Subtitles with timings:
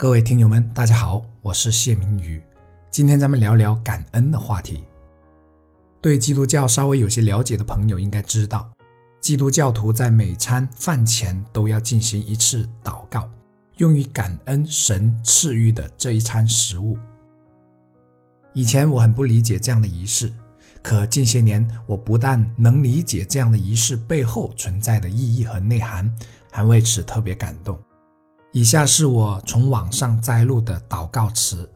[0.00, 2.42] 各位听友们，大家好，我是谢明宇。
[2.90, 4.82] 今天咱们聊聊感恩的话题。
[6.00, 8.72] 对基督教稍微有些了解的朋友应该知道，
[9.20, 13.28] 基督教徒在每餐饭前都要进行一次祷告，
[13.76, 16.96] 用于感恩神赐予的这一餐食物。
[18.54, 20.32] 以前我很不理解这样的仪式。
[20.82, 26.10] 可近些年，我不但能理解这样的仪式背后存在的意义和内涵，
[26.50, 27.78] 还为此特别感动。
[28.52, 31.70] 以下是我从网上摘录的祷告词：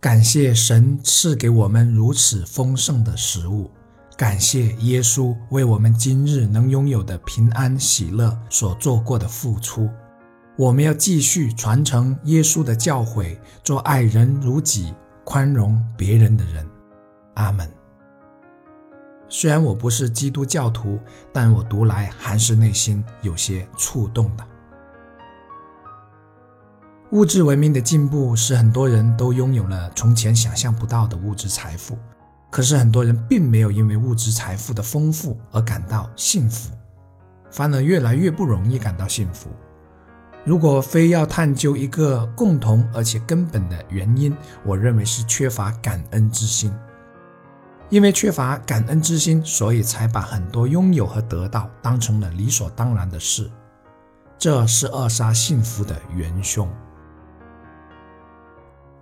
[0.00, 3.70] 感谢神赐给我们如此丰盛的食物，
[4.16, 9.90] 感谢耶稣为我们今日能拥有的平安喜乐所做过的付出。
[10.56, 16.66] 我们要继续传承耶稣的教诲，做爱人如己、宽容别人的人。
[17.34, 17.70] 阿门。
[19.28, 20.98] 虽然我不是基督教徒，
[21.34, 24.46] 但我读来还是内心有些触动的。
[27.12, 31.98] 物质文明的进步使很多人都拥有了从前想象不到的物质财富，
[32.50, 36.70] 可是很多人并没有因为物质财富的丰富而感到幸福，
[37.50, 39.50] 反而越来越不容易感到幸福。
[40.42, 46.72] 如果非要探究一个共同而且根本的原因，我认为是缺乏感恩之心。
[47.90, 53.50] 因为缺乏感恩之心，所以才把很多拥有和得到当成了理所当然的事，
[54.38, 56.66] 这是扼杀幸福的元凶。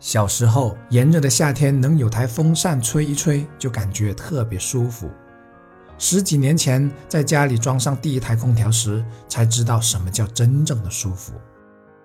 [0.01, 5.11] 小时候，炎热的夏天能有台风扇吹一吹，就感觉特别舒服。
[5.99, 11.35] 十几年前在家里装上第一台空调时，才知道什么叫真正的舒服。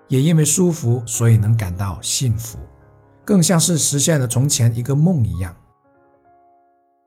[0.08, 2.58] 也因为舒服，所以能感到幸福，
[3.24, 5.56] 更像是实现了从前一个梦一样。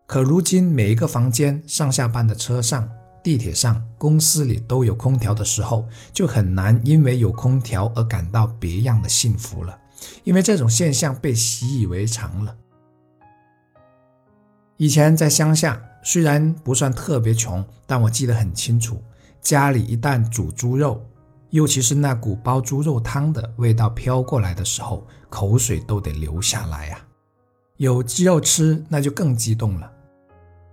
[0.07, 2.89] 可如今，每一个房间、上下班的车上、
[3.23, 9.78] 地铁上、公司里都有空调的时候，就很难因为有空调而感到别样的幸福了，
[10.23, 12.55] 因为这种现象被习以为常了。
[14.77, 19.01] 以前在乡下，虽然不算特别穷，但我记得很清楚，
[19.41, 21.05] 家里一旦煮猪肉，
[21.49, 26.99] 尤其是那股煲猪肉汤的味道飘过来的时候，口水都得流下来呀。
[27.77, 29.91] 有鸡肉吃，那就更激动了。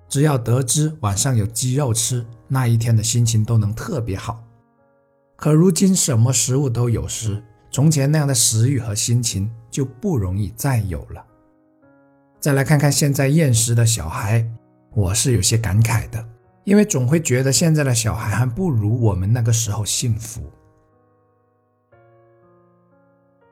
[0.09, 4.45] 只要得知晚上有鸡肉吃，那一天的心情都能特别好。
[5.35, 7.43] 可如今什么食物都有时，
[7.77, 11.23] 从前那样的食欲和心情就不容易再有了。
[12.41, 14.51] 再来看看现在厌食的小孩，
[14.95, 16.27] 我是有些感慨的，
[16.65, 20.51] 因为总会觉得现在的小孩还不如我们那个时候幸福。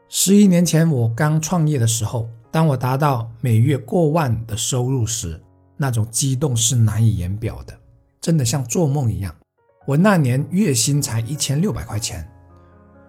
[0.09, 5.39] 十一年前我刚创业的时候，当我达到每月过万的收入时，
[5.77, 7.79] 那种激动是难以言表的，
[8.23, 9.37] 真的像做梦一样。
[9.85, 12.27] 我那年月薪才一千六百块钱，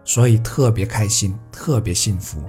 [0.05, 2.41] 所以特别开心，特别幸福。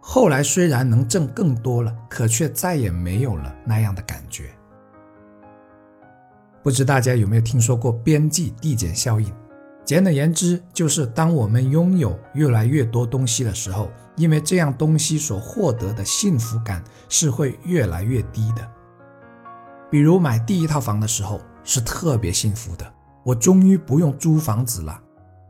[0.00, 4.50] 后来虽然能挣更多了，可却再也没有了那样的感觉。
[6.62, 9.32] 不知大家有没有听说过边际递减效应？
[9.84, 18.68] 简而言之，就是当我们拥有越来越多东西的时候，因为这样东西所获得的幸福感是会越来越低的。
[19.88, 22.92] 比如买第一套房的时候是特别幸福的，
[23.24, 25.00] 我终于不用租房子了，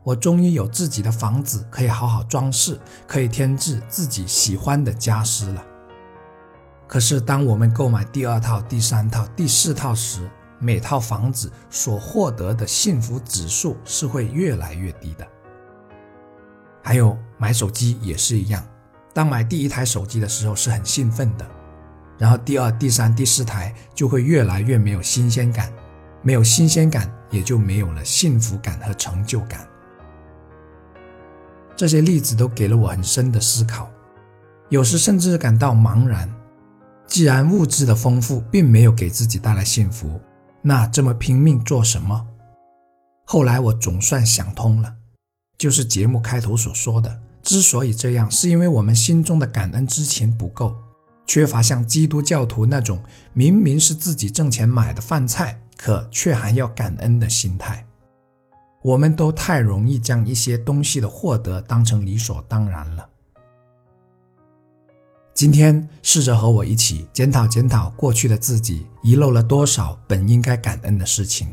[0.07, 2.79] 我终于有自己的房子可以好好装饰，
[3.09, 5.67] 可以添置自己喜欢的家私了。
[6.87, 10.31] 可是当我们购买第二套、第三套、第四套时，
[10.61, 15.27] 每套房子所获得的幸福指数是会越来越低的。
[16.85, 18.65] 还有买手机也是一样，
[19.13, 21.45] 当买第一台手机的时候是很兴奋的。
[22.17, 25.73] 然后第二、第三、第四台就会越来越没有新鲜感，
[26.23, 29.67] 没有新鲜感，也就没有了幸福感和成就感。
[31.77, 33.91] 这些例子都给了我很深的思考，
[34.71, 36.29] 有时甚至感到茫然。
[37.07, 40.21] 既然物质的丰富并没有给自己带来幸福，
[40.63, 42.27] 那这么拼命做什么？
[43.27, 44.95] 后来我总算想通了，
[45.59, 50.75] 就是节目开头所说的，之所以这样，是因为我们心中的感恩之情不够。
[51.27, 53.01] 缺乏像基督教徒那种
[53.33, 57.86] 明明是自己挣钱买的饭菜，可却还要感恩的心态。
[58.87, 63.09] 我们都太容易将一些东西的获得当成理所当然了。
[65.35, 71.53] 今天试着和我一起检讨检讨过去的自己，遗漏了多少本应该感恩的事情。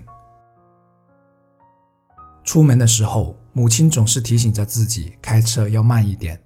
[2.43, 6.39] 出门的时候，母亲总是提醒着自己开车要慢一点。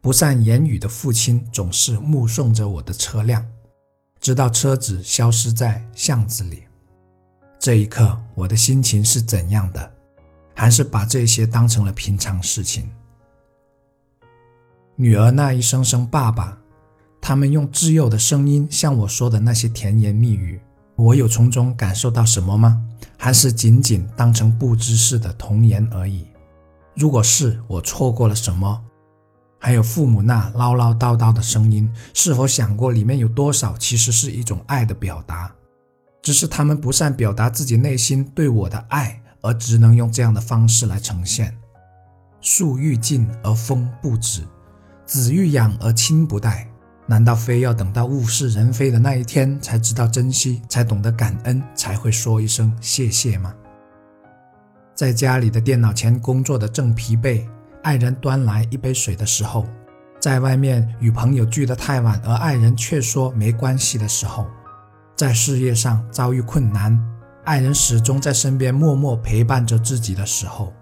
[0.00, 3.44] 不善言语的父亲总是目送着我的车辆，
[4.20, 6.62] 直到车子消失在巷子里。
[7.58, 9.92] 这一刻，我的心情是怎样的？
[10.54, 12.90] 还是把这些当成了平常事情？
[14.96, 16.58] 女儿那一声声爸爸，
[17.20, 20.60] 他们用稚幼的声音向我说的那些甜言蜜语，
[20.96, 22.82] 我有从中感受到什么吗？
[23.16, 26.26] 还是仅仅当成不知事的童言而已？
[26.94, 28.82] 如果是我错过了什么？
[29.58, 35.54] 还有父母那唠唠叨叨的声音，是否想过里面有多少其实是一种爱的表达？
[36.22, 41.56] 只是他们不善表达自己内心对我的爱，而只能用这样的方式来呈现。
[42.40, 44.42] 树欲静而风不止，
[45.04, 46.66] 子欲养而亲不待。
[47.06, 53.52] 难道非要等到物是人非的那一天，才知道珍惜，才懂得感恩，才会说一声谢谢吗？
[54.94, 57.46] 在家里的电脑前工作的正疲惫。
[57.82, 59.66] 爱人端来一杯水的时候，
[60.20, 64.46] 在外面与朋友聚得太晚，而爱人却说没关系的时候，
[65.16, 66.96] 在事业上遭遇困难，
[67.44, 70.72] 爱人始终在身边默默陪伴着自己的时候，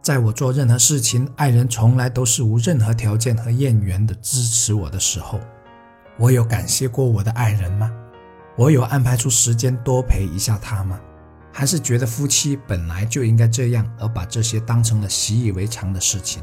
[0.00, 5.38] 在我做任何事情，爱人从来都是无任何条件和厌缘的支持我的时候，
[6.18, 7.92] 我有感谢过我的爱人吗？
[8.56, 10.98] 我有安排出时间多陪一下他吗？
[11.52, 16.42] 还是觉得夫妻本来就应该这样，而把这些当成了习以为常的事情。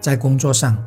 [0.00, 0.82] 在工作上，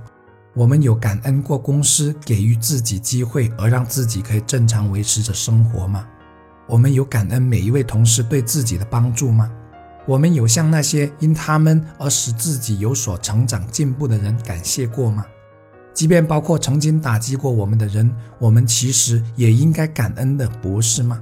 [0.55, 6.07] 我们有感恩过公司给予自己机会，而让自己可以正常维持着生活吗？
[6.69, 9.51] 我们有感恩每一位同事对自己的帮助吗？
[10.05, 15.25] 我们有向那些因他们而使自己有所成长进步的人感谢过吗？
[15.95, 21.21] 即便包括曾经打击过我们的人，我们其实也应该感恩的，不是吗？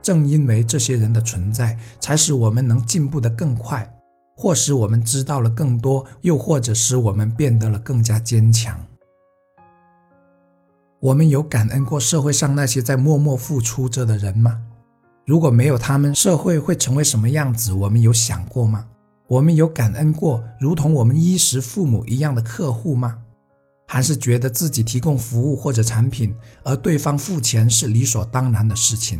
[0.00, 3.94] 正因为这些人的存在，才使我们能进步得更快，
[4.34, 8.80] 或使我们知道了更多，又或者使我们变得了更加坚强。
[11.02, 14.60] 我们有感恩过社会上那些在默默付出着的人吗？
[15.26, 17.72] 如果没有他们，社会会成为什么样子？
[17.72, 18.86] 我们有想过吗？
[19.26, 23.18] 我们有感恩过如同我们衣食父母一样的客户吗？
[23.88, 26.32] 还是觉得自己提供服务或者产品，
[26.62, 29.18] 而对方付钱是理所当然的事情？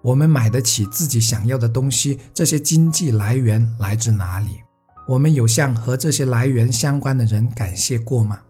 [0.00, 4.62] 我们买得起自己想要的东西，这些经济来源来自哪里？
[5.06, 8.40] 我们有向和这些来源相关的人感谢过吗？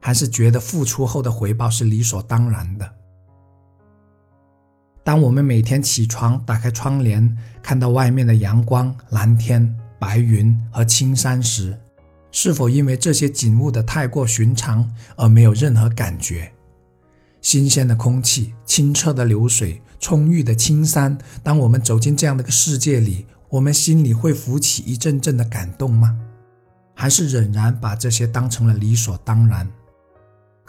[0.00, 2.90] 还是觉得付出后的回报是理所当然的？
[5.04, 11.78] 当我们每天起床，打开窗帘，看到外面的阳光、蓝天、白云和青山时，
[12.32, 16.52] 是否因为这些景物的太过寻常而没有任何感觉？
[17.40, 21.16] 新鲜的空气，清澈的流水，充裕的青山。
[21.42, 26.18] 当我们走进这样的个世界里，我们心里会浮起一阵阵的感动吗？
[26.94, 29.66] 还是仍然把这些当成了理所当然？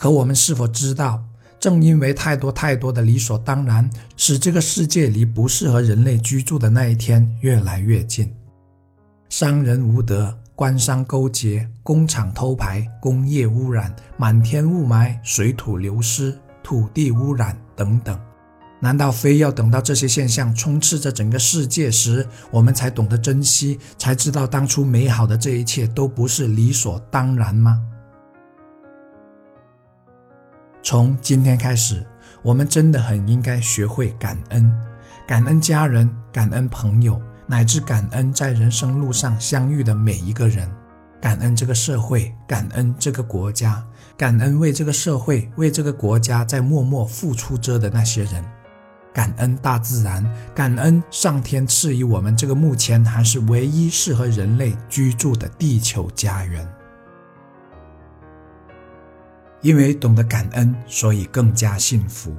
[0.01, 1.23] 可我们是否知道，
[1.59, 3.87] 正因为太多太多的理所当然，
[4.17, 8.33] 使这个世界离不适合人类居住的那一天越来越近？
[9.29, 10.35] 商人无德。
[10.55, 16.35] 官商勾结，工厂偷排，工业污染，满天雾霾，水土流失。
[16.63, 18.19] 土地污染等等，
[18.79, 27.79] 难道非要等到这些现象充斥着整个世界时，我们才懂得珍惜，才知道当初美好的这一切都不是理所当然吗？
[30.83, 32.05] 从今天开始，
[32.41, 34.71] 我们真的很应该学会感恩，
[35.27, 40.69] 感恩家人，感恩朋友，乃至感恩在人生路上相遇的每一个人。
[41.21, 43.85] 感恩这个社会，感恩这个国家，
[44.17, 48.43] 感恩为这个社会、为这个国家在默默付出着的那些人，
[49.13, 56.67] 感恩大自然，感恩上天赐予我们这个目前还是唯一适合人类居住的地球家园。
[59.61, 62.35] 因为懂得感恩，所以更加幸福。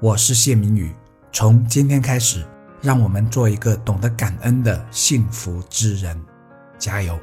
[0.00, 0.92] 我是谢明宇，
[1.32, 2.44] 从今天开始，
[2.82, 6.20] 让我们做一个懂得感恩的幸福之人，
[6.76, 7.16] 加油！